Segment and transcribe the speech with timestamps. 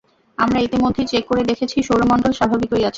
[0.37, 2.89] আমরা ইতোমধ্যেই চেক করে দেখেছি, সৌরমন্ডল স্বাভাবিকই আছে।